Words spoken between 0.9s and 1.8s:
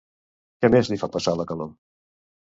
li fa passar la calor?